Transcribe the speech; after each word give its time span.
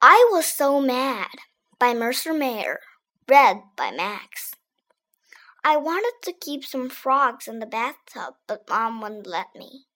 I 0.00 0.28
Was 0.30 0.46
So 0.46 0.80
Mad 0.80 1.26
by 1.80 1.92
Mercer 1.92 2.32
Mayer, 2.32 2.78
read 3.28 3.62
by 3.76 3.90
Max. 3.90 4.54
I 5.64 5.76
wanted 5.76 6.12
to 6.22 6.32
keep 6.32 6.64
some 6.64 6.88
frogs 6.88 7.48
in 7.48 7.58
the 7.58 7.66
bathtub, 7.66 8.34
but 8.46 8.68
Mom 8.68 9.00
wouldn't 9.00 9.26
let 9.26 9.48
me. 9.56 9.86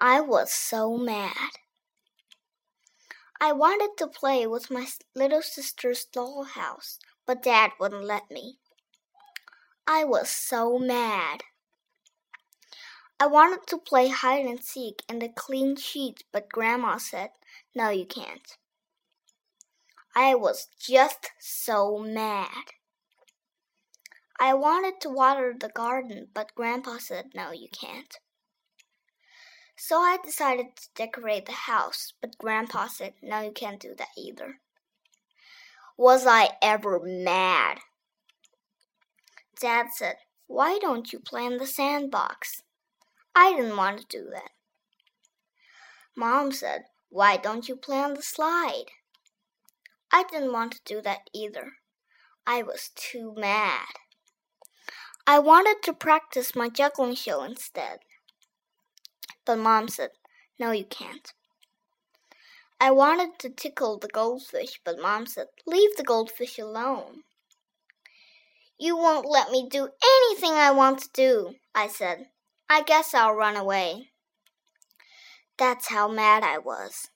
I 0.00 0.20
was 0.20 0.50
so 0.50 0.96
mad. 0.96 1.52
I 3.40 3.52
wanted 3.52 3.90
to 3.98 4.08
play 4.08 4.44
with 4.44 4.72
my 4.72 4.88
little 5.14 5.42
sister's 5.42 6.04
dollhouse, 6.12 6.98
but 7.26 7.44
Dad 7.44 7.70
wouldn't 7.78 8.02
let 8.02 8.28
me. 8.28 8.58
I 9.86 10.02
was 10.02 10.30
so 10.30 10.80
mad. 10.80 11.44
I 13.18 13.26
wanted 13.26 13.66
to 13.68 13.78
play 13.78 14.08
hide 14.08 14.44
and 14.44 14.62
seek 14.62 15.02
in 15.08 15.20
the 15.20 15.30
clean 15.30 15.76
sheets, 15.76 16.22
but 16.32 16.50
Grandma 16.50 16.98
said, 16.98 17.30
No, 17.74 17.88
you 17.88 18.04
can't. 18.04 18.56
I 20.14 20.34
was 20.34 20.68
just 20.78 21.30
so 21.38 21.98
mad. 21.98 22.72
I 24.38 24.52
wanted 24.52 25.00
to 25.00 25.08
water 25.08 25.54
the 25.58 25.70
garden, 25.70 26.28
but 26.34 26.54
Grandpa 26.54 26.98
said, 26.98 27.30
No, 27.34 27.52
you 27.52 27.68
can't. 27.72 28.18
So 29.76 29.98
I 29.98 30.18
decided 30.22 30.76
to 30.76 30.88
decorate 30.94 31.46
the 31.46 31.52
house, 31.52 32.12
but 32.20 32.36
Grandpa 32.36 32.88
said, 32.88 33.14
No, 33.22 33.40
you 33.40 33.50
can't 33.50 33.80
do 33.80 33.94
that 33.96 34.08
either. 34.16 34.60
Was 35.96 36.26
I 36.26 36.50
ever 36.60 37.00
mad? 37.02 37.78
Dad 39.58 39.86
said, 39.94 40.16
Why 40.46 40.78
don't 40.78 41.14
you 41.14 41.18
play 41.18 41.46
in 41.46 41.56
the 41.56 41.66
sandbox? 41.66 42.62
I 43.38 43.52
didn't 43.54 43.76
want 43.76 44.00
to 44.00 44.06
do 44.08 44.30
that. 44.32 44.50
Mom 46.16 46.52
said, 46.52 46.86
Why 47.10 47.36
don't 47.36 47.68
you 47.68 47.76
play 47.76 47.98
on 47.98 48.14
the 48.14 48.22
slide? 48.22 48.86
I 50.10 50.24
didn't 50.24 50.54
want 50.54 50.72
to 50.72 50.80
do 50.86 51.02
that 51.02 51.28
either. 51.34 51.72
I 52.46 52.62
was 52.62 52.90
too 52.94 53.34
mad. 53.36 53.88
I 55.26 55.38
wanted 55.38 55.82
to 55.82 55.92
practice 55.92 56.56
my 56.56 56.70
juggling 56.70 57.14
show 57.14 57.42
instead. 57.42 57.98
But 59.44 59.58
Mom 59.58 59.88
said, 59.88 60.12
No, 60.58 60.70
you 60.70 60.86
can't. 60.86 61.34
I 62.80 62.90
wanted 62.90 63.38
to 63.40 63.50
tickle 63.50 63.98
the 63.98 64.08
goldfish, 64.08 64.80
but 64.82 64.98
Mom 64.98 65.26
said, 65.26 65.48
Leave 65.66 65.94
the 65.98 66.04
goldfish 66.04 66.58
alone. 66.58 67.24
You 68.78 68.96
won't 68.96 69.28
let 69.28 69.50
me 69.50 69.68
do 69.68 69.90
anything 70.32 70.52
I 70.52 70.70
want 70.70 71.00
to 71.00 71.10
do, 71.12 71.54
I 71.74 71.88
said. 71.88 72.28
I 72.68 72.82
guess 72.82 73.14
I'll 73.14 73.32
run 73.32 73.56
away. 73.56 74.10
That's 75.56 75.88
how 75.88 76.08
mad 76.08 76.42
I 76.42 76.58
was. 76.58 77.08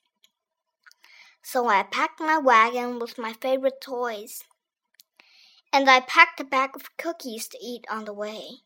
So 1.43 1.67
I 1.67 1.83
packed 1.83 2.21
my 2.21 2.39
wagon 2.39 2.99
with 2.99 3.19
my 3.19 3.33
favorite 3.33 3.81
toys. 3.81 4.45
And 5.73 5.89
I 5.91 6.01
packed 6.01 6.41
a 6.41 6.45
bag 6.45 6.71
of 6.75 6.97
cookies 6.97 7.49
to 7.49 7.59
eat 7.61 7.85
on 7.91 8.05
the 8.05 8.13
way. 8.13 8.63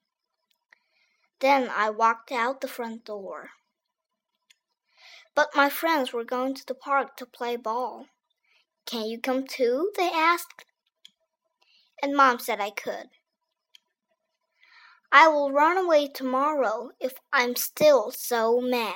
Then 1.41 1.71
I 1.75 1.91
walked 1.91 2.33
out 2.33 2.61
the 2.61 2.69
front 2.69 3.05
door. 3.05 3.51
But 5.35 5.49
my 5.55 5.69
friends 5.69 6.13
were 6.13 6.25
going 6.25 6.55
to 6.55 6.67
the 6.67 6.75
park 6.75 7.17
to 7.17 7.27
play 7.27 7.57
ball. 7.57 8.07
Can 8.87 9.07
you 9.07 9.19
come 9.19 9.47
too? 9.47 9.91
they 9.97 10.11
asked. 10.11 10.65
And 12.03 12.15
Mom 12.15 12.39
said 12.39 12.61
I 12.61 12.71
could. 12.71 13.09
I 15.15 15.29
will 15.29 15.51
run 15.51 15.79
away 15.79 16.09
tomorrow 16.09 16.91
if 17.01 17.15
I'm 17.33 17.57
still 17.57 18.11
so 18.11 18.61
mad. 18.61 18.95